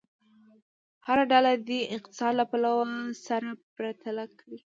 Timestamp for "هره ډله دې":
1.07-1.79